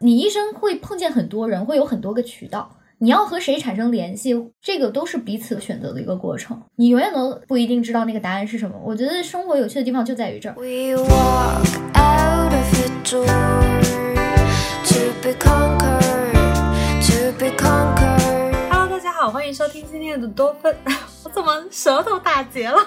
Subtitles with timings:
[0.00, 2.70] 你一生会碰见很多人，会有很多个渠道。
[2.98, 6.62] 你要和谁产生联系，这个都是彼此选择的一个过程。
[6.76, 8.78] 你永远都不一定知道那个答案是什么。
[8.84, 10.54] 我觉得生活有趣的地方就在于这儿。
[10.56, 11.64] We walk
[11.94, 13.24] out of the door
[14.84, 18.68] to be conquered, to be conquered.
[18.68, 20.76] Hello，大家好，欢迎收听今天的多芬。
[21.24, 22.86] 我怎么舌头打结了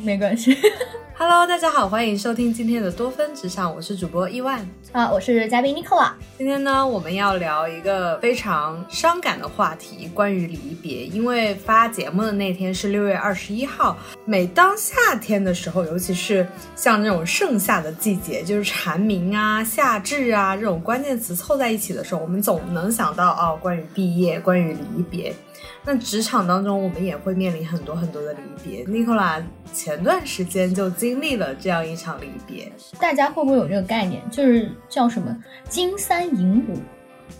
[0.00, 0.56] 没关系？
[1.16, 4.66] Hello，大家好，欢迎收听今天的多芬职场，我是主播伊万。
[4.90, 6.10] 啊，我是嘉宾 Nicola。
[6.38, 11.04] 今天呢，我们要聊一个非常伤感的话题，关于离别。
[11.04, 25.34] 因为发节目的那天是六月二十一号，每当夏天的时候，尤其是像这种盛夏的季节，就是蝉鸣啊、夏至啊这种关键词凑在一起的时候，我们总能想到哦，关于毕业，关于离别。
[25.84, 28.84] 那职场当中，我们也会面临很多很多的离别。
[28.84, 29.42] Nicola
[29.72, 34.22] 前段时间就经历了这样一场离别，大家会不会有这个概念？
[34.30, 35.36] 就是叫什么
[35.68, 36.78] “金三银五”，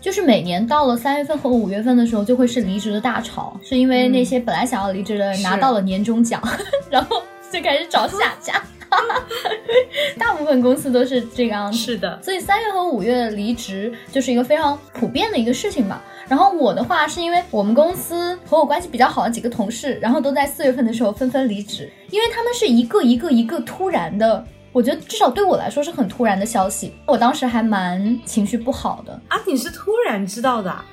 [0.01, 6.41] 就是每年到了三月份和五月份的时候，就会是离职的大潮，是因为那些本来想要离职的人拿到了年终奖，
[6.89, 8.61] 然后就开始找下家。
[10.17, 16.01] 大部分公司都是这个样子，是的，所以三月和五月离职就是一个非常普遍的一个事情吧。
[16.27, 29.13] 然后我的话是因为我们公司和我关系比较好的几个同事，然后都在四月份的时候纷纷离职，因为他们是一个一个一个突然的，我觉得至少对我来说是很突然的消息，我当时还蛮情绪不好的。
[29.27, 30.83] 啊，你是突然知道的、啊？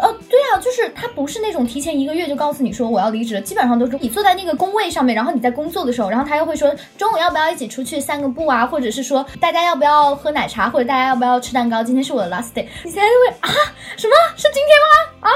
[0.00, 13.48] 呃，对啊，就是他不是那种提前一个月就告诉你说我要离职了，基本上都是你坐在那个工位上面，然后你在工作的时候，然后他又会说中午要不要一起出去散个步啊，或者是说大家要不要喝奶茶，或者大家要不要吃蛋糕，今天是我的 last day，你现在就会啊？
[13.96, 14.14] 什么？
[14.36, 14.76] 是今天
[15.20, 15.28] 吗？
[15.28, 15.30] 啊，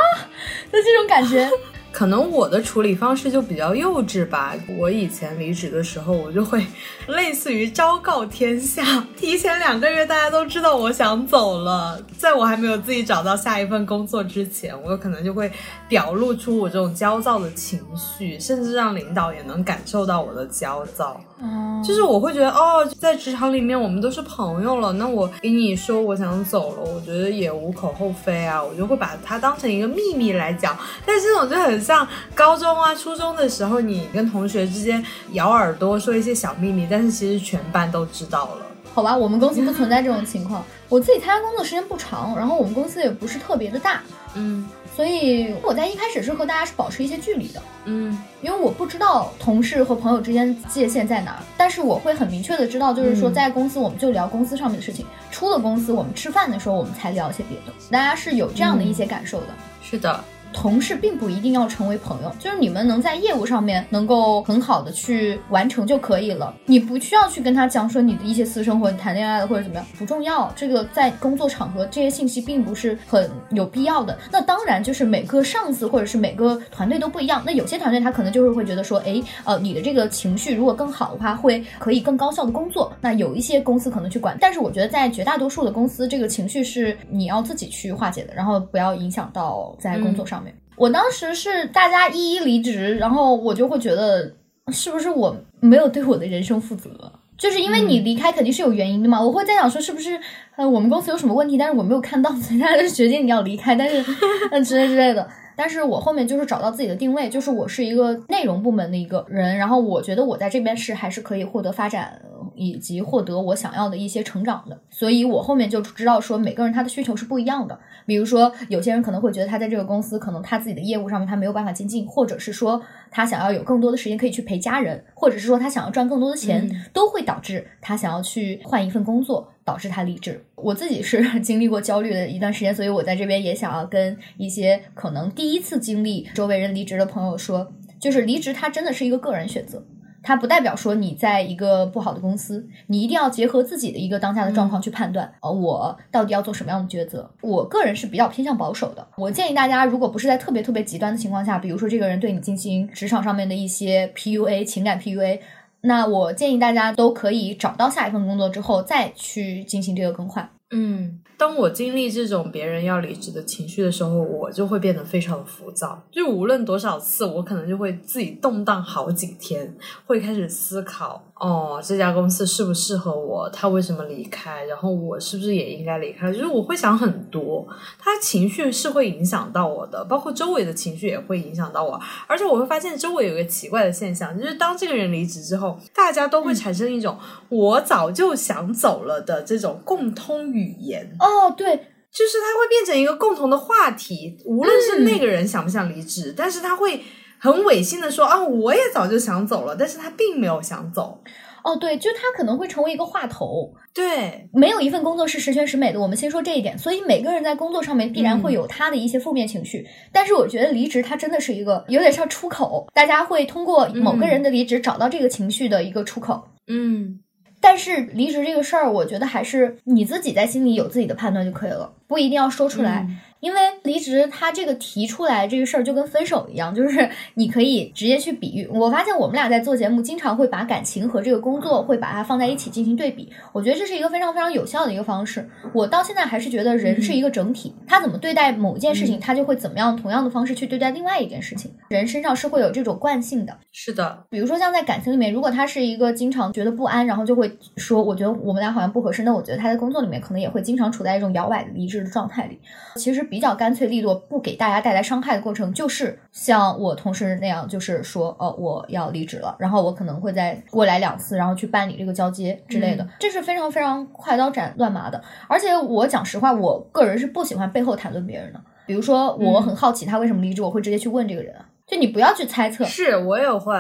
[0.73, 1.49] 就这种感觉。
[1.97, 4.53] 可能我的处理方式就比较幼稚吧。
[4.77, 6.63] 我以前离职的时候，我就会
[7.09, 8.85] 类似于昭告天下，
[9.17, 15.51] 提前两个月大家都知道我想走了，在我还没有自己找到下一份工作之前，我可能就会
[15.89, 21.19] 表露出我这种焦躁的情绪，甚至让领导也能感受到我的焦躁。
[21.39, 30.77] 嗯，就是我会觉得哦，在职场里面我们都是朋友了，那我给你说我想走了，我觉得也无可厚非啊，我就会把它当成一个秘密来讲。
[31.07, 35.05] 但是这种就很像高中啊、初中的时候，你跟同学之间
[35.35, 38.67] 咬耳朵说一些小秘密，但是其实全班都知道了。
[38.93, 40.65] 好吧，我们公司不存在这种情况。
[40.89, 44.03] 我自己参加工作时间不长，然后我们公司也不是特别的大，
[44.35, 47.63] 嗯所以我在一开始是和大家是保持一些距离的。
[47.85, 59.49] 嗯因为我不知道同事和朋友之间界限在哪儿，但是我会很明确的知道，就是说嗯在公司我们就聊公司上面的事情，出了公司我们吃饭的时候我们才聊一些别的，大家是有这样的一些感受的。
[59.83, 60.25] 是的，
[60.57, 66.55] 同事并不一定要成为朋友，就是你们能在业务上面能够很好的去完成就可以了。
[66.65, 70.51] 你不需要去跟他讲说你的一些私生活，你谈恋爱了或者怎么样，不重要。
[70.57, 74.19] 这个在工作场合这些信息并不是很有必要的。
[74.33, 77.43] 那当然就是每个上司或者是每个团队都不一样。
[77.45, 82.91] 那有些团队他可能就是会觉得说，哎，呃，你的这个情绪如果更好的话，会可以更高效的工作。
[83.03, 90.46] 那有一些公司可能去管，但是我觉得在绝大多数的公司，这个情绪是你要自己去化解的，然后不要影响到在工作上面。
[90.77, 94.31] 我当时是大家一一离职，然后我就会觉得
[94.73, 96.91] 是不是我没有对我的人生负责？
[97.39, 100.19] 就是因为你离开肯定是有原因的嘛，我会在想说是不是
[100.57, 104.03] 呃我们公司有什么问题，但是我没有看到，所以大家就决定你要离开，但是
[104.51, 105.29] 呃之类之类的。
[105.59, 112.21] 但是我后面就是找到自己的定位，就是我是一个内容部门的一个人，然后我觉得我在这边是还是可以获得发展
[112.57, 117.79] 以及获得我想要的一些成长的，所以我后面就知道说每个人他的需求是不一样的。
[118.07, 122.81] 比如说有些人可能会觉得他在这个公司可能他自己的业务上面他没有办法精进，或者是说
[123.11, 130.45] 他想要有更多的时间可以去陪家人，或者是说他想要赚更多的钱，嗯都会导致他想要去换一份工作，导致他离职。
[130.55, 139.85] 我自己是 经历过焦虑的一段时间，所以我在这边也想要跟一些可能第一次经历周围人离职的朋友说，就是离职它真的是一个个人选择。
[140.27, 147.31] 它不代表说你在一个不好的公司，你一定要结合自己的一个当下的状况去判断，呃，我到底要做什么样的抉择。
[147.41, 155.39] 我个人是比较偏向保守的，我建议大家，如果不是在特别特别极端的情况下，比如说这个人对你进行职场上面的一些 PUA、情感 PUA，
[155.83, 160.51] 那我建议大家都可以找到下一份工作之后再去进行这个更换。
[160.71, 166.03] 嗯，当我经历这种别人要离职的情绪的时候，我就会变得非常浮躁。
[166.11, 169.77] 就无论多少次，我可能就会自己动荡好几天，
[170.07, 173.47] 会开始思考哦，这家公司适不适合我？
[173.51, 174.65] 他为什么离开？
[174.65, 176.33] 然后我是不是也应该离开？
[176.33, 177.69] 就是我会想很多，
[177.99, 182.01] 他情绪是会影响到我的，包括周围的情绪也会影响到我。
[182.27, 187.19] 而且我会发现周围有一个奇怪的现象，就是当这个人离职之后，大家都会产生一种
[187.51, 191.15] “我早就想走了”的这种共通语言。
[191.21, 191.67] 哦，对，
[192.11, 197.03] 就是它会变成一个共同的话题，无论是那个人想不想离职，但是他会
[197.39, 201.23] 很违心的说啊，我也早就想走了，但是他并没有想走。
[201.65, 203.75] 哦，对，就他可能会成为一个话头。
[203.93, 206.79] 对，没有一份工作是十全十美的，我们先说这一点。
[206.79, 216.47] 所以每个人在工作上面必然会有他的一些负面情绪，但是我觉得离职它真的是一个有点像出口，大家会通过某个人的离职找到这个情绪的一个出口。
[216.69, 217.19] 嗯
[217.61, 223.05] 但是离职这个事儿，我觉得还是你自己在心里有自己的判断就可以了，不一定要说出来。
[223.09, 228.67] 嗯因为离职，他这个提出来这个事儿就跟分手一样，就是你可以直接去比喻。
[228.67, 233.31] 我发现我们俩在做节目，经常会把感情和这个工作会把它放在一起进行对比。
[233.53, 235.49] 我觉得这是一个非常非常有效的一个方式。
[235.73, 241.71] 我到现在还是觉得人是一个整体，他怎么对待某一件事情，他就会怎么样同样的方式去对待另外一件事情。
[241.89, 243.57] 人身上是会有这种惯性的。
[243.71, 252.59] 是的，比如说像在感情里面，如果他是一个经常觉得不安，然后就会说，我觉得我们俩好像不合适，那我觉得他在工作里面可能也会经常处在一种摇摆的离职的状态里。
[252.97, 265.23] 其实比较干脆利落，不给大家带来伤害的过程，就是像我同事那样，就是说，呃，我要离职了，然后我可能会再过来两次，然后去办理这个交接之类的，嗯这是非常非常快刀斩乱麻的。
[265.49, 268.61] 而且我讲实话，我个人是不喜欢背后谈论别人的。
[268.87, 272.85] 比如说，我很好奇他为什么离职，我会直接去问这个人啊，就你不要去猜测。
[272.85, 273.75] 是我也会。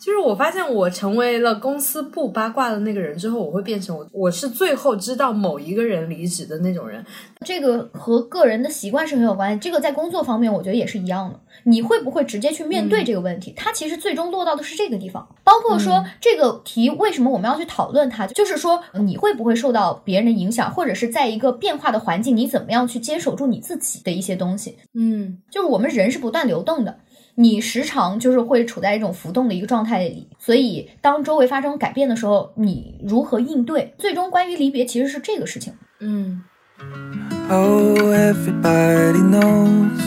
[0.00, 7.04] 就是我发现我成为了公司不八卦的那个人之后，我会变成我我是最后知道某一个人离职的那种人。
[7.44, 9.58] 这个和个人的习惯是很有关系。
[9.60, 11.40] 这个在工作方面，我觉得也是一样的。
[11.64, 13.52] 你会不会直接去面对这个问题？
[13.56, 15.26] 它其实最终落到的是这个地方。
[15.42, 24.76] 包括说、这个题为什么我们要去讨论它，就是说你会不会受到别人的影响，或者是在一个变化的环境，你怎么样去坚守住你自己的一些东西？
[24.94, 26.98] 嗯就是我们人是不断流动的。
[27.38, 33.92] 你时常就是会处在一种浮动的一个状态里，所以当周围发生改变的时候，你如何应对？
[33.98, 35.74] 最终关于离别其实是这个事情。
[36.00, 36.42] 嗯
[37.50, 40.00] Oh, everybody knows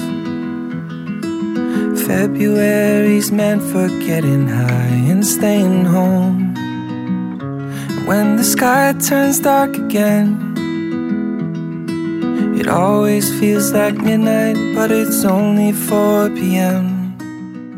[1.95, 6.55] February's meant for getting high and staying home.
[8.07, 10.35] When the sky turns dark again,
[12.59, 16.98] it always feels like midnight, but it's only 4 p.m.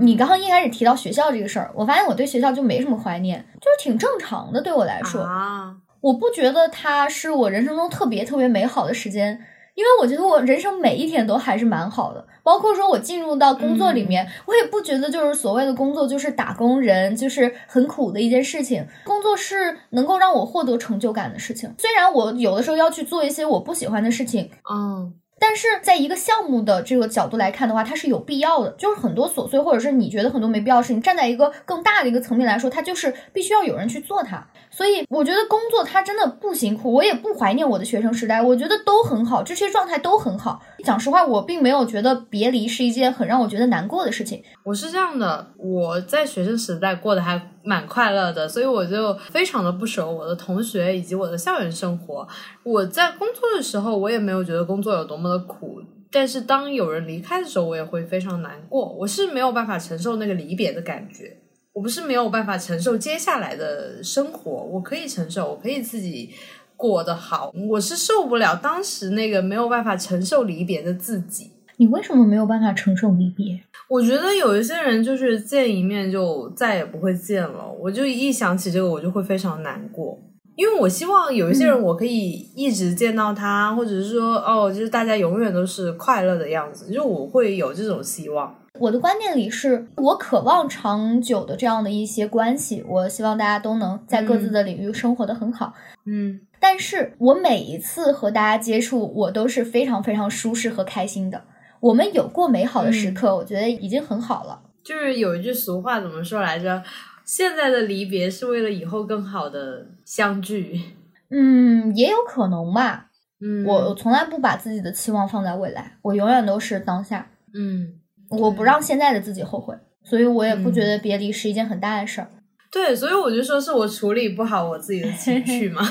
[0.01, 4.59] 你刚刚一开始提到学校这个事儿，我发现我对学校就没什么怀念，就是挺正常的。
[4.59, 9.39] 对我来说，啊，我不觉得它是我人生中特别特别美好的时间，
[9.75, 12.25] 因为我觉得我人生每一天都还是蛮好的。
[12.43, 18.83] 包括说我进入到工作里面，我也不觉得就是所谓的工作就是打工人，就是很苦的一件事情。
[19.05, 21.71] 工作是能够让我获得成就感的事情。
[21.77, 28.69] 虽然我有的时候要去做一些我不喜欢的事情，嗯但是在一个项目的这个角度来看的话，它是有必要的。
[28.77, 34.45] 就是很多琐碎，或者是你觉得很多没必要的事情，站在一个更大的一个层面来说，它就是必须要有人去做它。
[34.81, 40.59] 所以我觉得工作它真的不辛苦，我也不怀念我的学生时代，我觉得都很好，这些状态都很好。
[40.83, 44.41] 讲实话，我并没有觉得别离是一件很让我觉得难过的事情。
[44.63, 52.27] 我是这样的，我在学生时代过得还蛮快乐的，所以我就非常的不舍我的同学以及我的校园生活。
[52.63, 55.79] 我在工作的时候，我也没有觉得工作有多么的苦，
[56.11, 58.91] 但是当有人离开的时候，我也会非常难过。
[58.93, 61.37] 我是没有办法承受那个离别的感觉，
[61.73, 66.31] 我不是没有办法承受接下来的生活，我可以承受，我可以自己。
[66.77, 71.51] 过得好，我是受不了当时那个没有办法承受离别的自己。
[71.77, 73.61] 你为什么没有办法承受离别？
[73.87, 80.17] 我觉得有一些人就是见一面就再也不会见了，我就一想起这个我就会非常难过，
[80.55, 88.55] 因为我希望有一些人我可以一直见到他，或者是说哦，就是大家永远都是快乐的样子，就我会有这种希望。
[88.81, 95.75] 我的观念里是我渴望长久的这样的一些关系，我希望大家都能在各自的领域生活的很好。
[96.05, 101.43] 嗯但是我每一次和大家接触，我都是非常非常舒适和开心的。
[101.79, 104.59] 我们有过美好的时刻，我觉得已经很好了。
[104.83, 106.83] 就是有一句俗话怎么说来着？
[107.23, 110.81] 现在的离别是为了以后更好的相聚。
[111.29, 113.11] 嗯，也有可能吧。
[113.41, 117.27] 嗯，我我从来不把自己的期望放在未来，我永远都是当下。
[117.53, 117.93] 嗯。
[118.39, 122.27] 我不让现在的自己后悔，所以我也不觉得别离是一件很大的事儿。
[122.71, 125.81] 对，所以我就说是我处理不好我自己的情 绪嘛。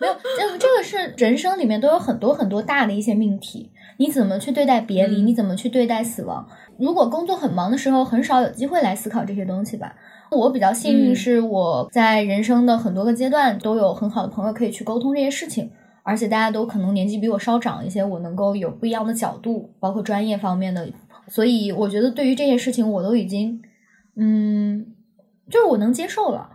[0.00, 6.48] 没有，这这个是人生里面都有很多很多大的一些命题，你怎么去对待别离，嗯你怎么去对待死亡？
[6.78, 9.94] 如果工作很忙的时候，很少有机会来思考这些东西吧。
[10.30, 15.70] 我比较幸运，嗯是我在人生的很多个阶段都有很好的朋友可以去沟通这些事情，
[16.02, 20.88] 而且大家都可能年纪比我稍长一些，我能够有不一样的角度，包括专业方面的，
[21.30, 23.62] 所以我觉得对于这些事情，我都已经，
[24.16, 24.84] 嗯，
[25.48, 26.50] 就是我能接受了。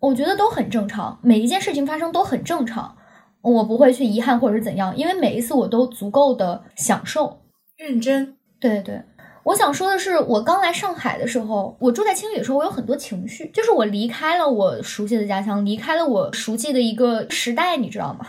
[0.00, 2.96] 我觉得都很正常，每一件事情发生都很正常，
[3.40, 7.40] 我不会去遗憾或者是怎样，因为每一次我都足够的享受。
[7.76, 9.02] 认真，对对，
[9.44, 18.26] 我想说的是，我刚来上海的时候，我住在青旅的时候，我有很多情绪，就是我离开了我熟悉的家乡，离开了我熟悉的一个时代，你知道吗？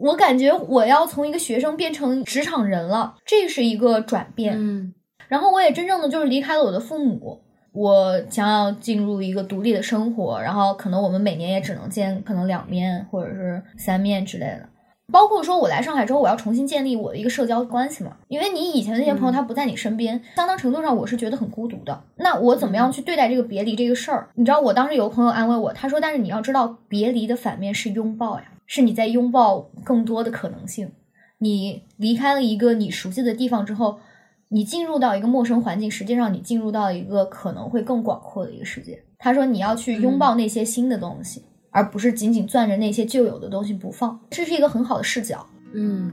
[0.00, 4.54] 我感觉我要从一个学生变成职场人了，这是一个转变。
[4.56, 4.94] 嗯
[5.28, 7.40] 然后我也真正的就是离开了我的父母，
[7.72, 14.68] 我想要进入一个独立的生活，然后可能我们每年也只能见可能两面或者是三面之类的。
[15.12, 22.02] 包括说我来上海之后，我要重新建立我的一个社交关系嘛，因为你以前的那些朋友嗯他不在你身边，相当程度上我是觉得很孤独的。
[22.16, 24.28] 那我怎么样去对待这个别离这个事儿？
[24.34, 30.90] 你知道，我当时有个朋友安慰我，他说：“但是你要知道，别离的反面是拥抱呀，是你在拥抱更多的可能性。
[31.38, 34.00] 你离开了一个你熟悉的地方之后，
[34.48, 39.02] 你进入到一个陌生环境，实际上你进入到一个可能会更广阔的一个世界。
[39.18, 45.44] 他说你要去拥抱那些新的东西，而不是紧紧攥着那些旧有的东西不放，这是一个很好的视角。
[45.74, 46.12] 嗯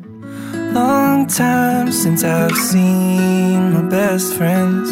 [0.74, 4.90] Long time since I've seen my best friends.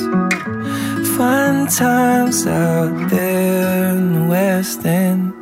[1.18, 5.34] Fun times out there in the West End.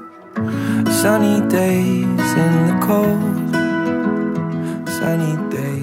[0.90, 3.20] Sunny days in the cold.
[4.88, 5.79] Sunny days,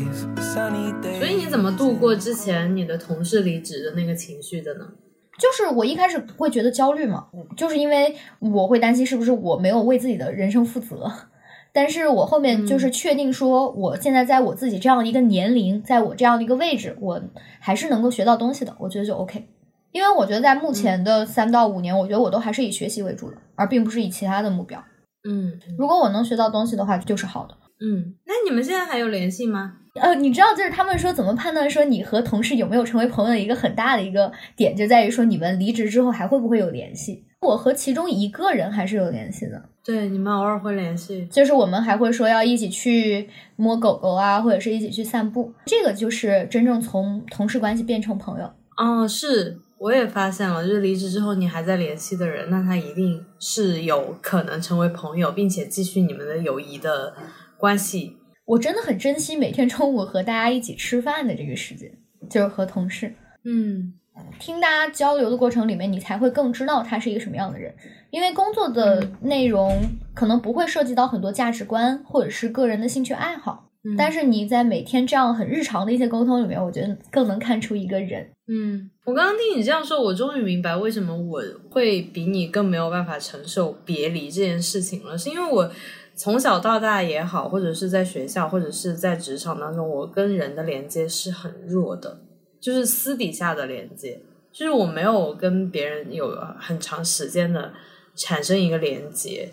[1.47, 4.87] 你怎么度过之前你的同事离职的那个情绪的呢？
[5.38, 11.11] 就是我一开始会觉得焦虑嘛，就是因为我会担心是不是我没有为自己的人生负责。
[11.73, 17.23] 但是我后面就是确定说，我现在在我自己这样的一个年龄，在我这样的一个位置，我
[17.61, 19.47] 还是能够学到东西的，我觉得就 OK。
[19.93, 24.83] 因为我觉得在目前的三到五年，我觉得我都还是以学习为主的，而并不是以其他的目标。
[25.29, 27.55] 嗯如果我能学到东西的话，就是好的。
[27.80, 29.75] 嗯，那你们现在还有联系吗？
[30.00, 37.25] 呃，你知道，就是他们说怎么判断说你和同事有没有成为朋友的一个很大的一个点，就在于说你们离职之后还会不会有联系。
[37.40, 41.26] 我和其中一个人还是有联系的，对，你们偶尔会联系。
[41.26, 48.50] 就是我们还会说要一起去摸狗狗啊，或者是一起去散步，这个就是真正从同事关系变成朋友。
[48.76, 57.14] 哦，是，我也发现了，就是离职之后你还在联系的人，那他一定是有可能成为朋友，并且继续你们的友谊的
[57.59, 58.17] 关系。
[58.45, 61.91] 我真的很珍惜每天中午和大家一起吃饭的这个时间，
[62.31, 63.15] 就是和同事。
[63.45, 63.93] 嗯
[64.39, 67.75] 听大家交流的过程里面，你才会更知道他是一个什么样的人。
[68.11, 69.79] 因为工作的内容
[70.15, 78.27] 可能不会涉及到很多价值观或者是个人的兴趣爱好，嗯但是你在每天这样很日常的一些沟通里面，我觉得更能看出一个人。
[78.49, 85.71] 嗯，我刚刚听你这样说，我终于明白为什么我会比你更没有办法承受别离这件事情了，是因为我
[86.17, 92.19] 从小到大也好，或者是在学校，或者是在职场当中，我跟人的连接是很弱的，
[92.59, 97.71] 就是私底下的连接，就是我没有跟别人有很长时间的
[98.17, 99.53] 产生一个连接，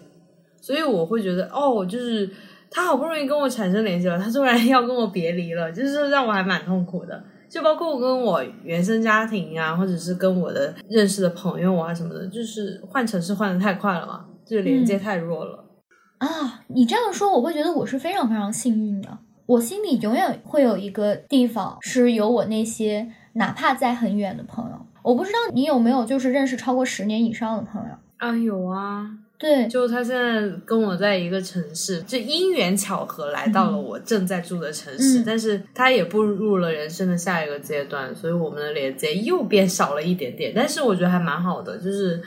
[0.62, 2.30] 所以我会觉得哦，就是
[2.72, 7.22] 他好不容易跟我产生连接了，他突然要跟我别离了，就是让我还蛮痛苦的。
[7.50, 15.63] 就包括我跟我原生家庭啊，或者是跟我的认识的朋友啊什么的，就是换城市换的太快了嘛，就是连接太弱了。
[16.24, 19.18] 啊，你这样说，我会觉得我是非常非常幸运的。
[19.46, 24.86] 我心里永远会有一个地方是有我那些哪怕在很远的朋友。
[25.02, 27.90] 我不知道你有没有就是认识超过十年以上的朋友。
[28.18, 29.06] 啊，有啊，
[29.38, 40.54] 对，就他现在跟我在一个城市，这因缘巧合来到了我正在住的城市，嗯但是他也步入了人生的下一个阶段，所以我们的连接又变少了一点点。
[40.56, 42.24] 但是我觉得还蛮好的，就是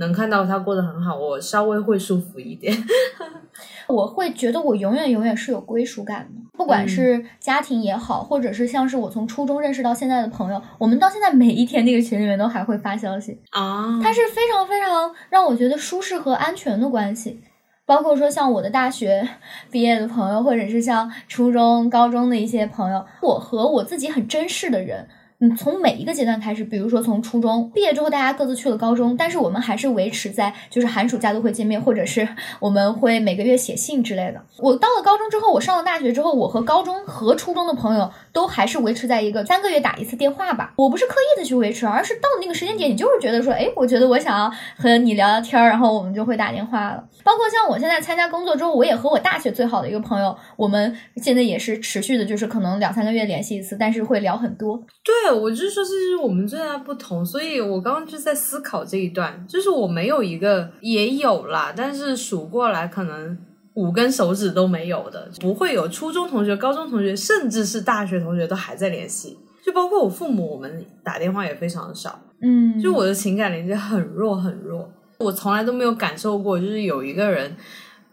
[0.00, 2.74] 能看到他过得很好，我稍微会舒服一点。
[3.86, 17.40] 我会觉得我永远永远是有归属感的，不管是家庭也好，或者是像是我从初中认识到现在的朋友，我们到现在每一天那个群里面都还会发消息，啊，它是非常非常让我觉得舒适和安全的关系。
[17.84, 19.28] 包括说像我的大学
[19.68, 25.08] 毕业的朋友，或者是像初中、高中的一些朋友，我和我自己很珍视的人，
[25.42, 32.28] 嗯，从每一个阶段开始，比如说从初中毕业之后，大家各自去了高中，但是我们还是维持在就是寒暑假都会见面，或者是
[32.58, 34.42] 我们会每个月写信之类的。
[34.58, 40.74] 我到了高中之后，我上了大学之后，我和高中和初中的朋友都还是维持在一个三个月打一次电话吧。
[40.76, 47.02] 我不是刻意的去维持，而是到了那个时间点，你就是觉得说，哎，我觉得我想要和你聊聊天，然后我们就会打电话了。
[47.24, 54.76] 包括像我现在参加工作之后，我也和我大学最好的一个朋友，我们现在也是持续的，就是可能两三个月联系一次，但是会聊很多。
[55.02, 63.38] 对，我就是说这是我们最大的不同，所以我刚刚就在思考这一段，就是我没有一个也有啦，但是数过来可能
[63.74, 77.56] 五根手指都没有的，不会有初中同学、高中同学，甚至是大学同学都还在联系，就包括我父母，我们打电话也非常少，嗯，就我的情感连接很弱很弱，我从来都没有感受过，就是有一个人。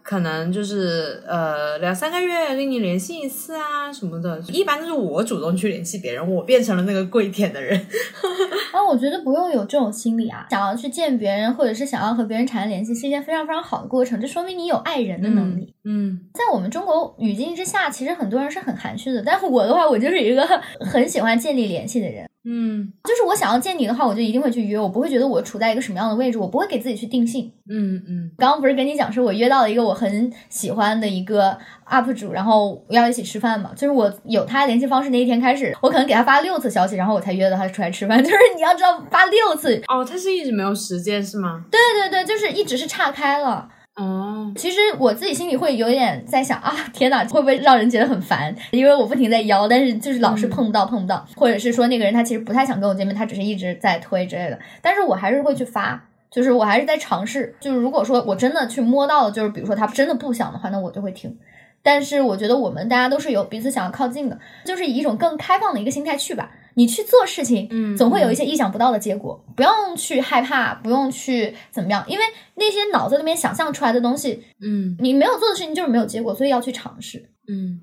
[0.08, 7.78] 可能就是呃两三个月跟你联系一次啊什么的，一般都是我主动去联系别人，我变成了那个跪舔的人。
[8.72, 15.74] 啊，我觉得不用有这种心理啊，想要去见别人，或者是想要和别人产生联系，是一件非常非常好的过程，这说明你有爱人的能力。
[15.84, 20.42] 嗯在我们中国语境之下，其实很多人是很含蓄的，但是我的话，我就是一个
[20.80, 22.26] 很喜欢建立联系的人。
[22.50, 27.52] 嗯就是我想要见你的话，我就一定会去约，我不会觉得我处在一个什么样的位置，我不会给自己去定性。
[27.68, 33.72] 嗯嗯刚刚不是跟你讲说，我约到了一个我很喜欢的一个 UP 主，然后要一起吃饭嘛。
[33.76, 38.18] 就是我有他联系方式那一天开始，我可能给他发六次消息，然后我才约到他出来吃饭。
[38.24, 41.64] 就是你要知道发六次，哦，他是一直没有时间是吗？
[41.70, 43.68] 对对对，就是一直是岔开了。
[44.00, 48.54] 嗯，其实我自己心里会有点在想啊， 天哪，会不会让人觉得很烦？
[48.70, 54.58] 因为我不停在邀，但是就是老是碰不到，碰不到，或者是说那个人他其实不太想跟我见面，他只是一直在推之类的。
[54.80, 56.00] 但是我还是会去发，
[56.30, 57.54] 就是我还是在尝试。
[57.60, 61.36] 就是如果说我真的去摸到了，就是比如说他真的不想的话，那我就会停。
[61.82, 66.50] 但是我觉得我们大家都是有彼此想要靠近的，就是以一种更开放的一个心态去吧。
[66.78, 77.28] 你去做事情，嗯总会有一些意想不到的结果，不用去害怕，不用去怎么样，因为那些脑子里面想象出来的东西，嗯你没有做的事情就是没有结果，所以要去尝试。
[77.48, 77.80] 嗯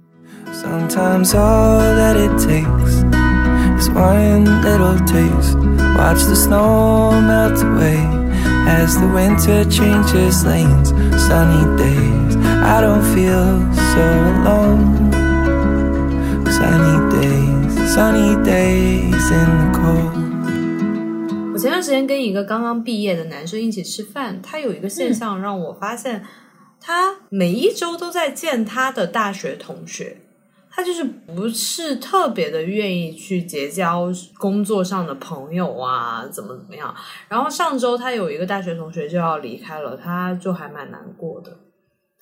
[0.53, 2.93] Sometimes all that it takes
[3.77, 5.57] is one little taste.
[5.97, 7.99] Watch the snow melt away
[8.67, 10.93] as the winter changes lanes.
[11.27, 13.59] Sunny days, I don't feel
[13.91, 14.03] so
[14.41, 15.11] alone.
[16.57, 17.24] Sunny days,
[17.95, 20.11] sunny days in the cold.
[21.53, 26.21] 我前段时间跟一个刚刚毕业的男生一起吃饭，他有一个现象让我发现，
[26.81, 30.17] 他每一周都在见他的大学同学，
[30.69, 36.93] 他就是不是特别的愿意去结交工作上的朋友啊，怎么怎么样。
[37.29, 41.59] 然后上周他有一个大学同学就要离开了，他就还蛮难过的。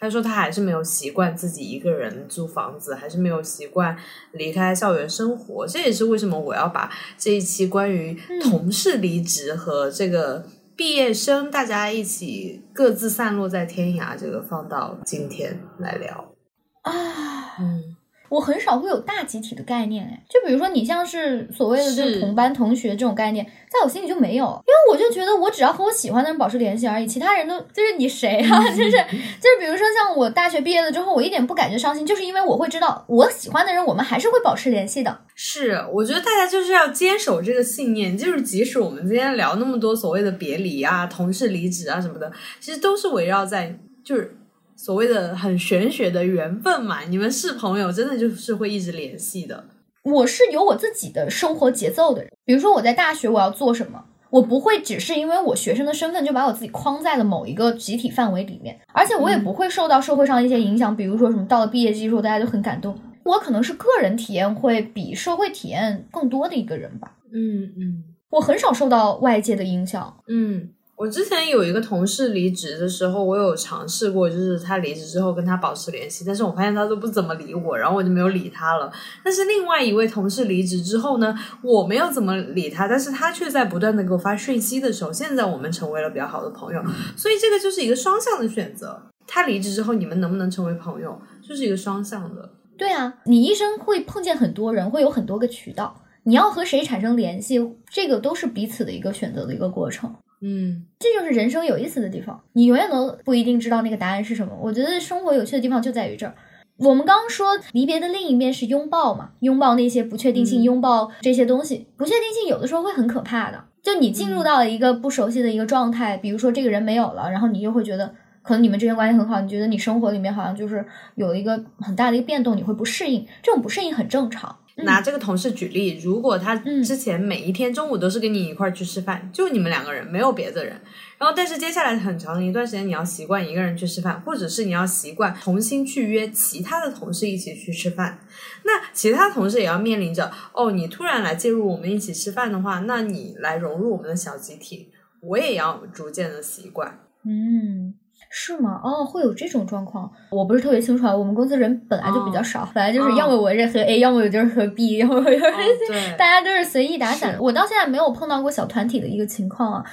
[0.03, 3.97] 他说他还是没有习惯自己一个人租房子，还是没有习惯
[4.33, 5.65] 离开校园生活。
[5.65, 16.33] 这也是为什么我要把这一期关于同事离职和这个毕业生大家一起各自散落在天涯这个放到今天来聊。
[16.81, 17.92] 啊，嗯
[18.33, 28.59] 我很少会有大集体的概念，哎，就比如说你像是所谓的就是是同班同学这种概念，在我心里就没有，因为我就觉得我只要和我喜欢的人保持联系而已，其他人都就是你谁啊？
[28.75, 28.91] 就是
[29.39, 35.15] 就是比如说像我大学毕业了之后，我一点不感觉伤心，就是因为我会知道我喜欢的人，我们还是会保持联系的。
[35.35, 44.35] 是，我觉得大家就是要坚守这个信念，就是即使我们今天聊那么多所谓的别离啊、同事离职啊什么的，其实都是围绕在就是
[44.83, 46.99] 所谓的很玄学的缘分嘛。
[47.03, 49.63] 你们是朋友，真的就是会一直联系的。
[50.03, 68.03] 我是有我自己的生活节奏的人，比如说我在大学我要做什么，我不会只是因为我学生的身份就把我自己框在了某一个集体范围里面，而且我也不会受到社会上的一些影响，比如说什么到了毕业季之后大家就很感动，我可能是个人体验会比社会体验更多的一个人吧，嗯嗯。
[68.31, 70.17] 我很少受到外界的影响。
[70.27, 78.91] 嗯，我之前有一个同事离职的时候，我有尝试过，就是他离职之后跟他保持联系，但是我发现他都不怎么理我，然后我就没有理他了。
[79.23, 86.81] 但是另外一位同事离职之后呢，我没有怎么理他，但是他却在不断的给我发讯息的时候，现在我们成为了比较好的朋友，
[87.17, 89.01] 所以这个就是一个双向的选择。
[89.25, 92.49] 他离职之后，你们能不能成为朋友，就是一个双向的。
[92.77, 100.13] 对啊，你一生会碰见很多人，会有很多个渠道，你要和谁产生联系，这个都是彼此的一个选择的一个过程。
[100.43, 104.53] 嗯这就是人生有意思的地方，你永远都不一定知道那个答案是什么。
[104.61, 106.35] 我觉得生活有趣的地方就在于这儿。
[106.77, 111.87] 我们刚刚说离别的另一面是拥抱嘛，拥抱那些不确定性，嗯拥抱这些东西。
[111.95, 118.13] 不确定性有的时候会很可怕的，就你进入到了一个不熟悉的一个状态，比如说这个人没有了，然后你就会觉得。
[118.41, 124.53] 可能你们之间关系很好，你觉得你生活里面好像就是有一个很大的一个变动，你会不适应，这种不适应很正常。
[124.77, 130.79] 拿这个同事举例，如果他嗯之前每一天中午都是跟你一块儿去吃饭，就你们两个人，没有别的人。
[131.19, 138.19] 然后，但是接下来很长一段时间，你要习惯一个人去吃饭，或者是你要习惯重新去约其他的同事一起去吃饭。
[138.63, 144.89] 那其他同事也要面临着，哦，你突然来介入我们一起吃饭的话，那你来融入我们的小集体，
[145.21, 146.99] 我也要逐渐的习惯。
[147.25, 147.93] 嗯，
[148.35, 148.81] 是吗？
[148.83, 151.15] 哦，会有这种状况，我不是特别清楚啊。
[151.15, 155.51] 我们公司人本来就比较少，本来就是要么我是和 A，、要么我就是和 B，要么我就是、哦，
[155.87, 157.37] 对，大家都是随意打散。
[157.39, 159.85] 我到现在没有碰到过小团体的一个情况啊。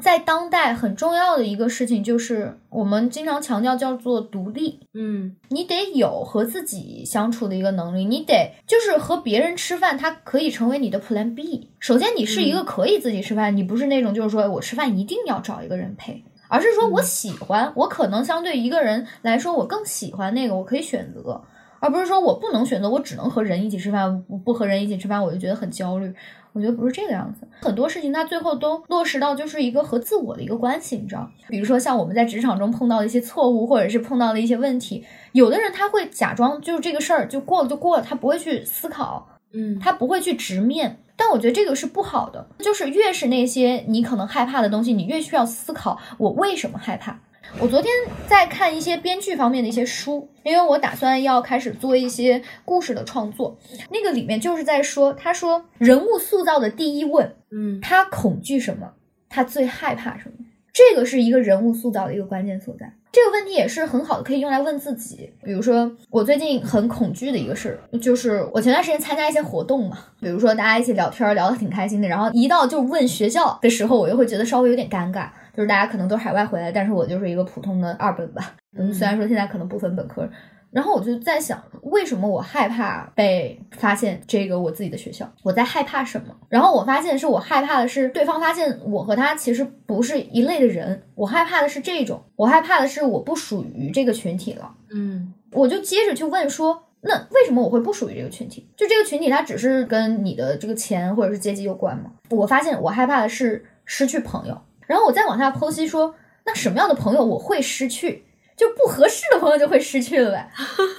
[0.00, 4.78] 在当代很重要的一个事情就是，我们经常强调叫做独立。
[4.94, 11.70] 嗯你得有和自己相处的一个能力，你得就是和别人吃饭，它可以成为你的 Plan B。
[11.80, 21.40] 首先，你是一个可以自己吃饭，你不是那种就是说我吃饭一定要找一个人陪，而是说我喜欢，我可能相对一个人来说，我更喜欢那个，我可以选择，
[21.80, 26.12] 而不是说我不能选择，我只能和人一起吃饭，不不和人一起吃饭，我就觉得很焦虑。
[26.54, 31.30] 我觉得不是这个样子，很多事情它最后都落实到就是一个和自我的一个关系，你知道？
[31.48, 40.98] 比如说像我们在职场中碰到的一些错误，或者是碰到的一些问题，有的人他会假装就是这个事儿就过了就过了，他不会去思考，嗯，他不会去直面。
[41.18, 47.18] 但我觉得这个是不好的，就是越是那些你可能害怕的东西，你越需要思考我为什么害怕。
[47.58, 47.90] 我昨天
[48.26, 53.58] 在看一些编剧方面的一些书，因为我打算要开始做一些故事的创作。
[53.90, 58.92] 那个里面就是在说，他说人物塑造的第一问，嗯他恐惧什么，
[59.30, 60.44] 他最害怕什么，
[60.78, 62.92] 这个是一个人物塑造的一个关键所在。
[63.10, 65.28] 这个问题也是很好的，可以用来问自己。
[65.42, 75.28] 比如说，我最近很恐惧的一个事儿，就是我前段时间参加一些活动嘛，比如说大家一起聊天，聊得挺开心的，然后一到就问学校的时候，我又会觉得稍微有点尴尬。
[75.52, 78.54] 就是大家可能都海外回来，但是我就是一个普通的二本吧。
[78.78, 80.28] 嗯，虽然说现在可能不分本科，
[80.70, 85.26] 然后我就在想，为什么我害怕被发现这个我自己的学校？
[85.42, 86.34] 我在害怕什么？
[86.48, 94.74] 然后我发现是我害怕的是对方发现我和他其实不是一类的人，我害怕的是这种，我害怕的是我不属于这个群体了。
[94.90, 98.68] 嗯我就接着去问说，那为什么我会不属于这个群体？
[98.76, 102.10] 就这个群体，它只是跟你的这个钱或者是阶级有关吗？
[102.28, 108.24] 我发现我害怕的是失去朋友，然后我再往下剖析说，那什么样的朋友我会失去？
[108.58, 110.50] 就不合适的朋友就会失去了呗。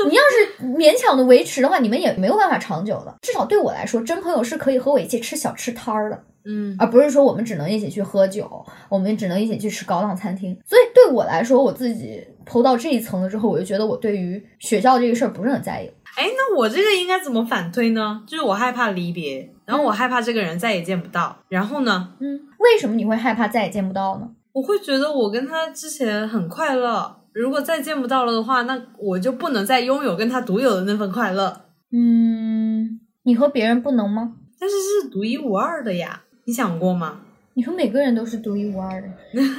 [0.07, 3.13] 你要是勉强的维持的话，你们也没有办法长久的。
[3.21, 6.23] 至少对我来说，真朋友是可以和我一起吃小吃摊儿的。
[6.45, 10.57] 嗯而不是说我们只能一起去喝酒，我们只能一起去吃高档餐厅。
[10.65, 15.91] 所以对我来说，我自己剖到这一层了之后，我就觉得我对于学校这个事儿不是很在意。
[16.15, 18.23] 哎，那我这个应该怎么反推呢？
[18.25, 24.29] 就是我害怕离别，然后我害怕这个人再也见不到，然后呢，嗯，为什么你会害怕再也见不到呢？
[24.53, 31.61] 我会觉得我跟他之前很快乐，如果再见不到了的话，那我就不能再拥有跟他独有的那份快乐，
[31.91, 34.33] 嗯，你和别人不能吗？
[34.59, 37.21] 但是是独一无二的呀，你想过吗？
[37.55, 39.07] 你说每个人都是独一无二的，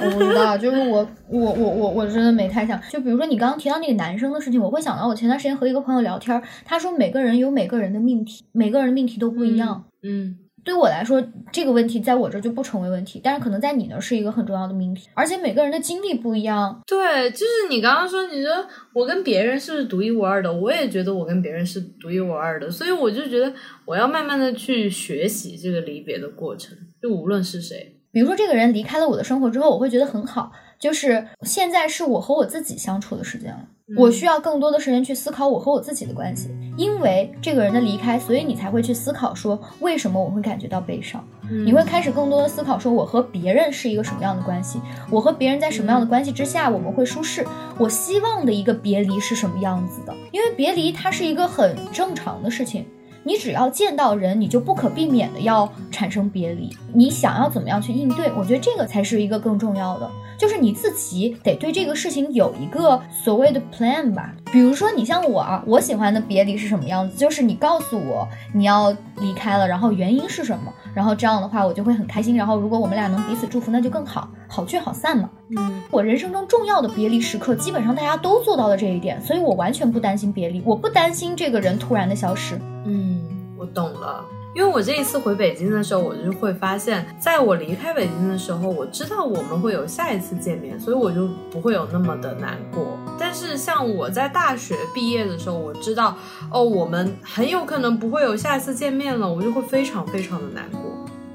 [0.03, 2.79] 我不知道，就是我我我我我真的没太想。
[2.89, 9.83] 就比如说你刚刚提到那个男生的事情，我会想到我前段时间和一个朋友聊天，他说每个人有每个人的命题，每个人的命题都不一样。
[10.01, 11.21] 嗯对我来说，
[11.51, 16.81] 这个问题在我这儿就不成为问题，但是可能在你那儿是一个很重要的命题，而且每个人的经历不一样。
[16.85, 23.51] 对，就是你刚刚说，你说我跟别人是独一无二的，我也觉得我跟别人是独一无二的，所以我就觉得
[23.85, 33.67] 我要慢慢的去学习这个离别的过程，就无论是谁，比如说，这个人离开了我的生活之后，我会觉得很好，就是现在是我和我自己相处的时间了。
[33.97, 41.23] 我需要更多的时间去思考我和我自己的关系，因为这个人的离开，所以你才会去思考说为什么我会感觉到悲伤。
[41.65, 47.45] 你会开始更多的思考说我和别人是一个什么样的关系，我和别人在什么样的关系之下我们会舒适，
[47.77, 50.15] 我希望的一个别离是什么样子的？
[50.31, 52.85] 因为别离它是一个很正常的事情。
[53.23, 56.75] 你只要见到人，你就不可避免的要产生别离。
[56.93, 58.31] 你想要怎么样去应对？
[58.37, 64.33] 我觉得这个才是一个更重要的，就是你自己得对这个事情有一个所谓的 plan 吧。
[64.51, 67.15] 比如说，你像我啊，我喜欢的别离是什么样子？
[67.15, 72.35] 就是你告诉我你要离开了，然后原因是什么，然后这样的话我就会很开心。
[72.35, 75.29] 然后如果我们俩能彼此祝福，那就更好，好聚好散嘛。
[75.55, 82.59] 嗯我人生中重要的别离时刻，基本上大家都做到了这一点，所以我完全不担心别离，我不担心这个人突然的消失。
[82.85, 83.21] 嗯，
[83.57, 84.23] 我懂了。
[84.53, 92.97] 因为我这一次回北京的时候，我就会发现，在我离开北京的时候，我知道我们会有下一次见面，所以我就不会有那么的难过。
[93.17, 96.17] 但是像我在大学毕业的时候，我知道
[96.51, 100.81] 哦，我们很有可能不会有下一次见面了，我就会非常非常的难过。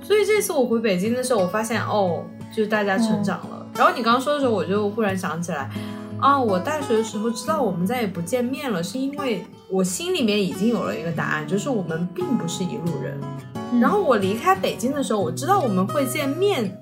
[0.03, 2.23] 所以这次我回北京的时候，我发现哦，
[2.55, 3.67] 就是大家成长了。
[3.75, 5.71] 然后你刚刚说的时候，我就忽然想起来，
[6.21, 13.19] 啊，我大学的时候知道我们再也不见面了，是因为我心里面已经有了一个答案，就是我们并不是一路人。
[13.73, 16.73] 嗯然后我离开北京的时候，我知道我们会见面，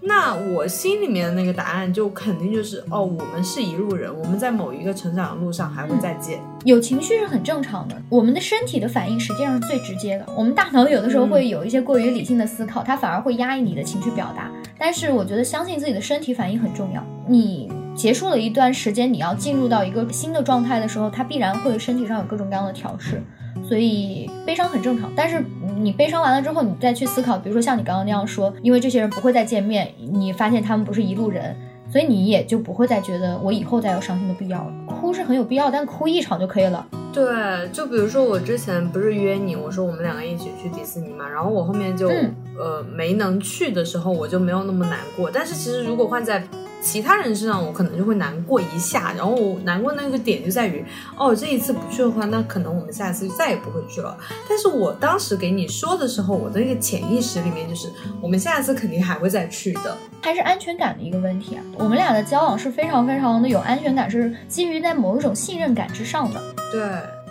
[0.00, 6.38] 那我心里面的那个答案就肯定就是哦，我们是一路人，我们在某一个成长的路上还会再见。
[6.64, 10.26] 有情绪是很正常的，我们的身体的反应实际上是最直接的。
[10.36, 14.50] 我们大脑有的时候会有一些过于理性的思考，它反而会压抑你的情绪表达。
[14.78, 17.02] 但是我觉得相信自己的身体反应很重要。
[17.26, 23.22] 你结束了一段时间，你要进入到一个新的状态的时候，它必然会身体上有各种各样的调试。
[23.66, 25.42] 所以悲伤很正常，但是
[25.78, 31.56] 你悲伤完了之后，你再去思考，比如说像你刚刚那样说，因为这些人不会再见面，你发现他们不是一路人，
[31.90, 34.72] 所以你也就不会再觉得我以后再有伤心的必要了。
[34.86, 36.86] 哭是很有必要，但哭一场就可以了。
[37.12, 37.24] 对，
[37.72, 45.30] 就比如说我之前不是约你，我说我们两个一起去迪士尼嘛，然后我后面就、嗯呃没能去的时候，我就没有那么难过。
[45.32, 46.42] 但是其实如果换在
[46.80, 49.12] 其他人身上，我可能就会难过一下。
[49.16, 50.84] 然后我难过那个点就在于，
[51.16, 54.16] 哦，这一次不去的话，那可能我们下一次就再也不会去了。
[54.48, 59.96] 但是我当时给你说的时候，我的那个潜意识里面就是，我们下一次肯定还会再去的。
[60.22, 61.62] 还是安全感的一个问题啊。
[61.78, 66.42] 我们俩的交往是非常非常的有安全感，是基于在某一种信任感之上的。
[66.72, 66.82] 对，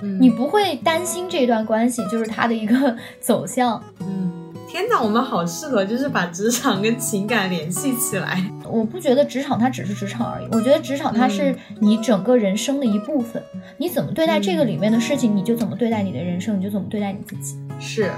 [0.02, 3.82] 嗯，你不会担心这段关系就是它的一个走向。
[4.00, 4.32] 嗯，
[4.76, 8.44] 天哪，我们好适合就是把职场跟情感联系起来。
[8.66, 13.42] 我不觉得职场它只是职场而已，我觉得职场它是你整个人生的一部分。
[13.78, 17.58] 你怎么对待这个里面的事情，你就怎么对待你的人生，你就怎么对待你自己。
[17.80, 18.12] 是，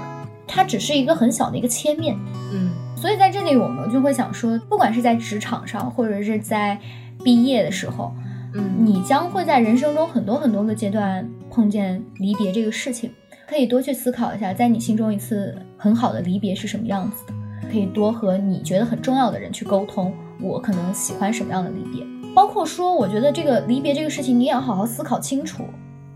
[0.48, 2.18] 它只是一个很小的一个切面。
[2.52, 6.76] 嗯所以在这里，我们就会想说，不管是在职场上，或者是在
[7.22, 8.12] 毕业的时候，
[8.52, 13.12] 嗯你将会在人生中很多很多个阶段碰见离别这个事情，
[13.48, 17.32] 可以多去思考一下，在你心中一次很好的离别是什么样子的，
[17.70, 25.64] 可以多和你觉得很重要的人去沟通，我可能喜欢什么样的离别，包括说，我觉得这个离别这个事情，你也要好好思考清楚，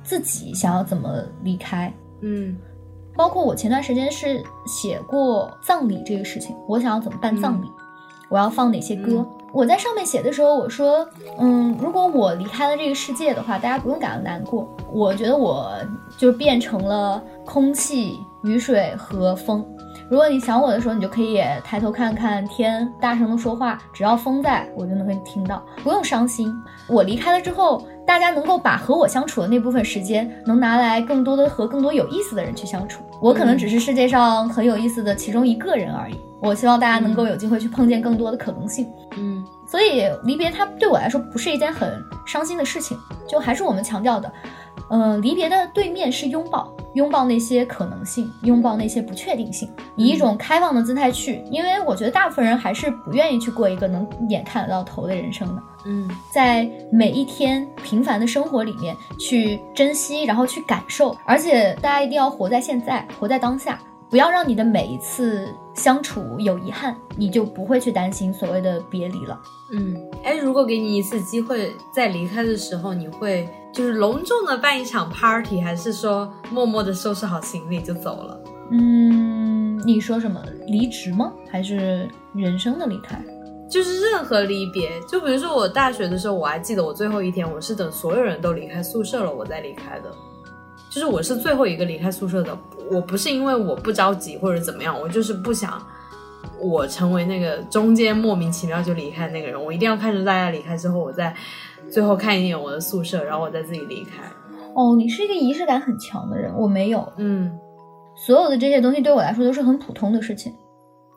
[0.03, 1.93] 自己想要怎么离开。
[2.21, 2.55] 嗯
[3.15, 7.67] 包括我前段时间是写过葬礼这个事情，我想要怎么办葬礼，
[8.31, 9.19] 我要放哪些歌。
[9.19, 11.07] 嗯我在上面写的时候，我说，
[11.39, 14.67] 嗯，如果我离开了这个世界的话，大家不用感到难过。
[14.91, 15.71] 我觉得我
[16.17, 19.65] 就变成了空气、雨水和风。
[20.11, 26.53] 如果你想我的时候，你就可以抬头看看天，大声的说话，只要风在，我就能会听到，不用伤心。
[26.87, 33.03] 我离开了之后，大家能够把和我相处的那部分时间，能拿来更多的和更多有意思的人去相处。
[33.21, 36.15] 我可能只是世界上很有意思的其中一个人而已。
[36.41, 38.89] 我希望大家能够有机会去碰见更多的可能性。
[39.17, 41.91] 嗯所以离别它对我来说不是一件很
[42.27, 44.31] 伤心的事情，就还是我们强调的，
[44.89, 55.63] 呃，离别的对面是拥抱，拥抱那些可能性，拥抱那些不确定性，以一种开放的姿态去，因为我觉得大部分人还是不愿意去过一个能一眼看得到头的人生的。
[55.85, 63.79] 嗯在每一天平凡的生活里面去珍惜，然后去感受，而且大家一定要活在现在，活在当下，
[64.11, 69.41] 不要让你的每一次相处有遗憾，你就不会去担心所谓的别离了。
[69.73, 78.41] 嗯，哎，如果给你一次机会，在离开的时候，你会就是隆重的办一场 party，还是说默默的收拾好行李就走了？
[78.71, 81.33] 嗯，你说什么离职吗？
[81.51, 83.23] 还是人生的离开？
[83.71, 90.11] 就是任何离别，就比如说我大学的时候，我还记得我最后一天，我是等所有人都离开宿舍了，我再离开的。
[90.91, 92.55] 就是我是最后一个离开宿舍的，
[92.91, 95.83] 我不是因为我不着急或者怎么样，我就是不想
[96.61, 101.35] 我成为那个中间莫名其妙就离开那个人，我一定要看着大家离开之后，我再
[101.93, 104.23] 最后看一眼我的宿舍，然后我再自己离开。
[104.75, 107.07] 哦，你是一个仪式感很强的人，我没有。
[107.19, 107.59] 嗯，
[108.17, 110.51] 所有的这些东西对我来说都是很普通的事情。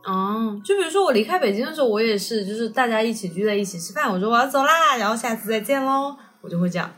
[0.06, 6.92] 哦，就比如说我离开北京的时候，我也是，就是大家一起聚在一起吃饭，我说我要走啦，然后下次再见喽，我就会这样。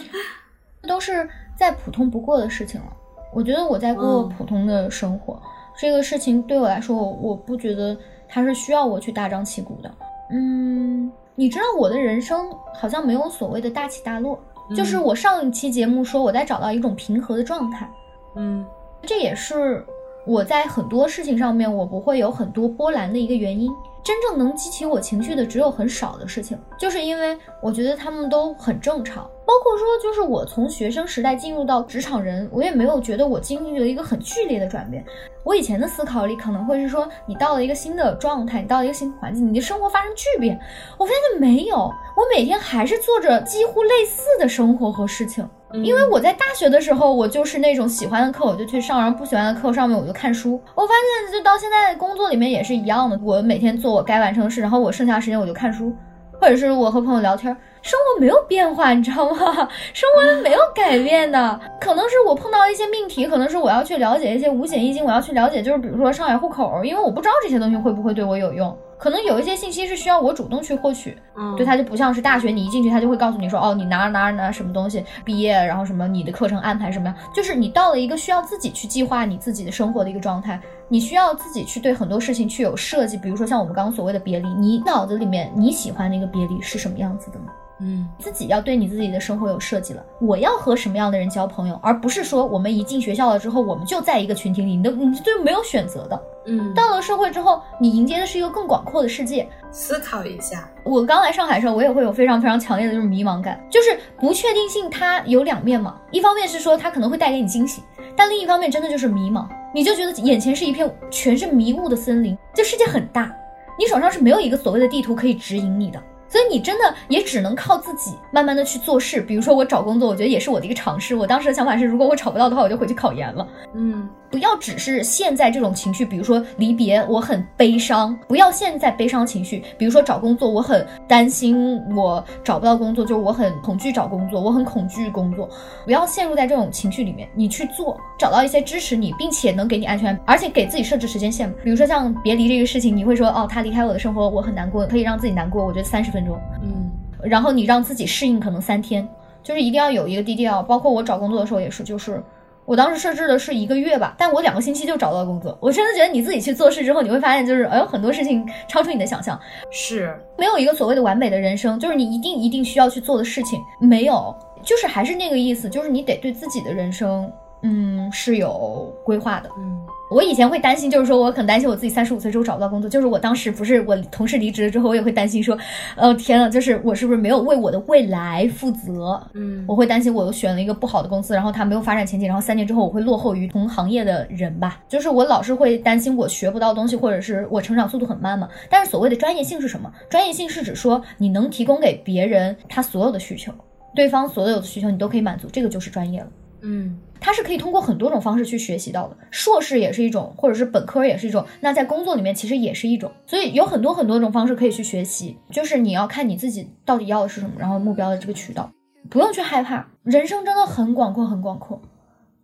[0.86, 2.86] 都是再普通不过的事情了。
[3.34, 5.40] 我觉得我在过嗯普通的生活，
[5.78, 7.96] 这个事情对我来说，我我不觉得
[8.28, 9.94] 它是需要我去大张旗鼓的。
[10.32, 14.38] 嗯，你知道我的人生好像没有所谓的大起大落，
[14.76, 17.90] 就是我上一期节目说我在找到一种平和的状态，
[18.36, 18.64] 嗯
[19.02, 19.84] 这也是
[20.26, 23.70] 我在很多事情上面我不会有很多波澜的一个原因。
[24.02, 29.24] 真正能激起我情绪的只有很少的事情，就是因为我觉得他们都很正常。
[29.44, 35.04] 包括说，就是我从学生时代进入到职场人，我也没有觉得我经历了一个很剧烈的转变。
[35.42, 40.58] 我以前的思考里可能会是说，你到了一个新的状态，你到了一个新环境，你的生活发生巨变。
[40.98, 45.48] 我发现没有，我每天还是做着几乎类似的生活和事情。
[45.72, 50.60] 因为我在大学的时候，我就是那种喜欢的课我就去上，然后不喜欢的课上面我就看书。
[50.74, 55.94] 我发现就到现在工作里面也是一样的，我每天做我该完成的事，然后我剩下的时间我就看书，
[56.40, 57.54] 或者是我和朋友聊天。
[57.82, 59.36] 生活没有变化，你知道吗？
[59.94, 68.76] 生活没有改变的，可能是我碰到一些命题，可能是我要去了解一些五险一金，我要去了解，就是比如说上海户口，因为我不知道这些东西会不会对我有用。
[69.00, 71.56] 可能有一些信息是需要我主动去获取，嗯。
[71.56, 87.46] 对，它就不像是大学，你一进去他就会告诉你说，哦，你拿着拿着拿着什么东西毕业，然后什么你的课程安排什么样，就是你到了一个需要自己去计划你自己的生活的一个状态，你需要自己去对很多事情去有设计，比如说像我们刚刚所谓的别离，你脑子里面你喜欢那个别离是什么样子的呢？
[87.80, 96.22] 嗯自己要对你自己的生活有设计了，我要和什么样的人交朋友，而不是说我们一进学校了之后，我们就在一个群体里，你都你就没有选择的。
[96.46, 99.48] 嗯，到了社会之后，你迎接的是一个更广阔的世界。
[99.70, 105.98] 思考一下，我刚来上海的时候，我也会有非常非常强烈的这种迷茫感，就是不确定性，它有两面嘛。
[106.10, 107.82] 一方面是说它可能会带给你惊喜，
[108.16, 113.30] 但另一方面真的就是迷茫，你就觉得眼前是一片全是迷雾的森林，这世界很大，
[113.78, 116.02] 你手上是没有一个所谓的地图可以指引你的。
[116.30, 119.20] 所以你真的也只能靠自己慢慢的去做事。
[119.20, 121.14] 比如说我找工作，我觉得也是我的一个尝试。
[121.14, 123.46] 我当时的想法是，如果我找不到的话，我就回去考研了。
[123.74, 129.60] 嗯不要只是现在这种情绪，比如说离别，我很悲伤，不要现在悲伤情绪。
[129.76, 135.50] 比如说找工作，我很担心我找不到工作，就是我很恐惧找工作，我很恐惧工作。
[135.84, 141.52] 不要陷入在这种情绪里面，你去做，找到一些支持你，并且能给你安全感，而且给自己设置时间线。
[141.64, 146.38] 比如说像别离这个事情，你会说哦，他离开我的生活，我很难过，可以让自己难过，我觉得三十分钟。
[146.62, 146.90] 嗯
[147.22, 149.06] 然后你让自己适应可能三天，
[149.42, 150.62] 就是一定要有一个 DDL。
[150.62, 152.22] 包括我找工作的时候也是，就是
[152.64, 155.54] 我当时设置的是一个月吧，但我两个星期就找到了工作。
[155.60, 159.38] 我真的觉得你自己去做事之后，你会发现就是哎呦很多事情超出你的想象，
[159.70, 167.30] 是，没有一个所谓的完美的人生，就是你一定一定需要去做的事情没有，就是还是那个意思，就是你得对自己的人生。
[167.62, 169.50] 嗯，是有规划的。
[169.58, 169.78] 嗯
[170.10, 172.90] 我以前会担心，就是说我很担心我自己三十五岁之后找不到工作。
[172.90, 175.56] 就是我当时不是我同事离职了之后，我也会担心说，
[175.94, 179.22] 呃，天呐，就是我是不是没有为我的未来负责？
[179.34, 184.80] 嗯我会担心我选了一个不好的公司，然后它没有发展前景，然后三年之后我会落后于同行业的人吧。
[184.88, 188.48] 就是我老是会担心我学不到东西，或者是我成长速度很慢嘛。
[188.68, 189.92] 但是所谓的专业性是什么？
[190.08, 193.52] 专业性是指说你能提供给别人他所有的需求，
[193.94, 196.26] 对方所有的需求你都可以满足，这个就是专业了。
[196.62, 196.98] 嗯。
[197.22, 208.72] 它是可以通过很多种方式去学习到的，硕士也是一种，或者是本科也是一种，那在工作里面其实也是一种，所以有很多很多种方式可以去学习，就是你要看你自己到底要的是什么，然后目标的这个渠道，
[209.10, 211.82] 不用去害怕，人生真的很广阔很广阔，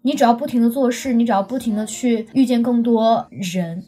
[0.02, 3.82] 你只要不停的做事，你只要不停的去遇见更多人。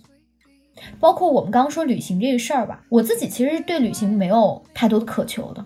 [0.98, 5.62] 包括我们刚刚说旅行这个事儿吧，我自己其实对旅行没有太多的渴求的，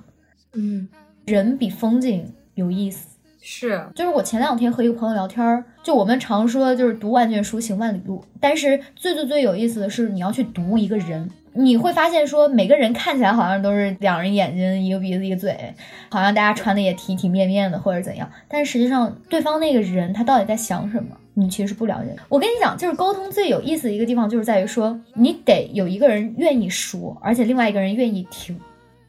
[0.55, 0.89] 嗯，
[1.27, 3.12] 人比风景有意思。
[3.45, 8.25] 是，就是我前两天和一个朋友聊天儿，就我们常说就是读万卷书，行万里路。
[8.41, 15.75] 但是最最最有意思的是，你要去读一个人，你会发现说每个人看起来好像都是两人眼睛，一个鼻子一个嘴，
[16.09, 18.31] 好像大家穿的也体体面面的或者怎样。
[18.47, 22.15] 但实际上，对方那个人他到底在想什么，你其实不了解。
[22.29, 28.57] 我跟你讲，就是沟通最有意思的一个地方，就是在于说你得有一个人愿意说，而且另外一个人愿意听。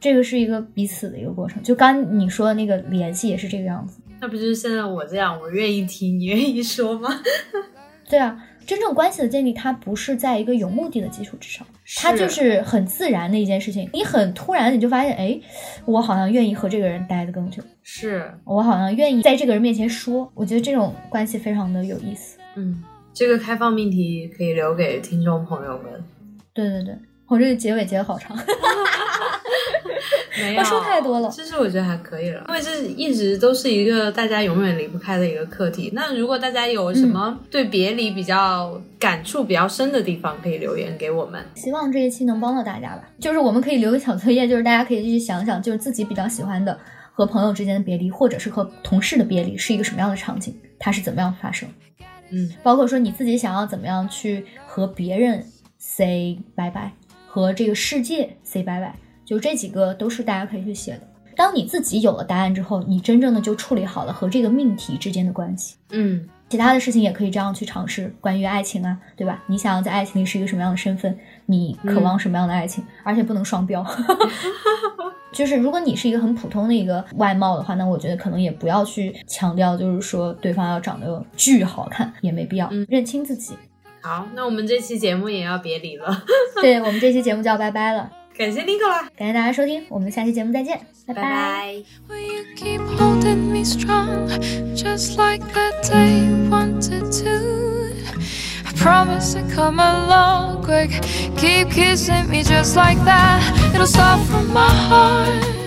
[0.00, 4.00] 这个是一个彼此的一个过程，就刚你说的那个联系也是这个样子。
[4.24, 7.10] 那不就是现在我这样，我愿意听，你愿意说吗？
[8.08, 13.86] 对啊，真正关系的建立，它不是在一个有目的的基础之上，它就是很自然的一件事情。
[13.92, 15.38] 你很突然，你就发现，哎，
[15.84, 20.32] 我好像愿意和这个人待得更久，是，我好像愿意在这个人面前说。
[20.34, 22.38] 我觉得这种关系非常的有意思。
[22.54, 22.82] 嗯，
[23.12, 26.02] 这个开放命题可以留给听众朋友们。
[26.54, 28.34] 对对对，我这个结尾结的好长。
[30.36, 35.90] 没有我说太多了其实我觉得还可以了，因为这一直都是一个大家永远离不开的一个课题。
[35.94, 41.40] 那如果大家有什么对别离比较感触比较深的地方，可以留言给我们。
[41.54, 43.08] 希望这一期能帮到大家吧。
[43.18, 46.78] 就是我们可以留个小作业，就是大家可以去想想，就是自己比较喜欢的
[47.12, 51.68] 和朋友之间的别离，或者是和同事的别离，是一个什么样的场景，它是怎么样发生。
[52.30, 55.44] 嗯，包括说你自己想要怎么样去和别人
[55.78, 56.92] say 拜拜，
[57.28, 61.00] 和这个世界 say 拜拜，就这几个都是大家可以去写的。
[61.36, 65.76] 当你自己有了答案之后，你真正的就处理好了和这个命题之间的关系。
[65.90, 69.42] 嗯其他的事情也可以这样去尝试，关于爱情啊，对吧？
[69.48, 71.18] 你想要在爱情里是一个什么样的身份？
[71.46, 72.84] 你渴望什么样的爱情？
[73.02, 73.84] 而且不能双标。
[75.32, 82.68] 就是如果你是一个很普通的一个外貌的话，那我觉得可能也不要去强调，就是说对方要长得巨好看，也没必要。
[82.70, 83.54] 嗯认清自己。
[84.00, 86.22] 好，那我们这期节目也要别离了，
[86.60, 91.73] 对我们这期节目就要拜拜了，感谢 Nico 啦，感谢大家收听，我们下期节目再见，拜拜拜。
[92.07, 94.29] Will you keep holding me strong,
[94.75, 97.29] just like the day you wanted to?
[98.65, 101.01] I promise to come along quick.
[101.35, 103.41] Keep kissing me just like that.
[103.73, 105.59] It'll start from my heart.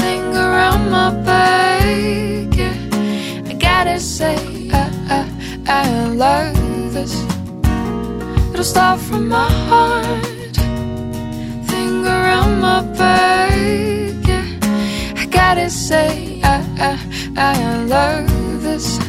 [0.00, 2.56] thing around my back.
[2.56, 2.74] Yeah.
[3.48, 4.36] I gotta say,
[4.72, 5.20] I, I,
[5.66, 6.54] I love
[6.92, 7.14] this.
[8.52, 10.33] It'll start from my heart.
[12.45, 14.27] Around my back.
[14.27, 14.45] Yeah.
[15.17, 16.93] I gotta say, I, I,
[17.37, 18.99] I love this.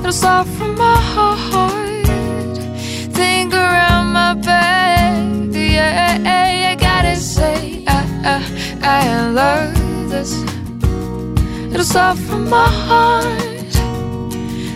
[0.00, 2.06] It'll start from my heart.
[3.14, 5.16] Think around my back.
[5.54, 8.00] Yeah, I gotta say, I,
[8.34, 8.38] I,
[8.82, 10.42] I love this.
[11.72, 13.72] It'll start from my heart.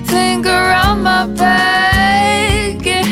[0.07, 2.87] Think around my back.
[2.87, 3.05] Yeah,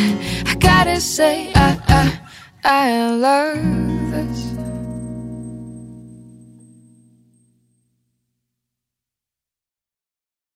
[0.47, 2.19] I gotta say, I, I,
[2.65, 4.52] I love surface